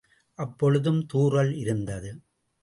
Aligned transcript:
அப்பொழுதும் 0.39 1.05
தூறல் 1.13 1.53
இருந்தது. 1.55 2.11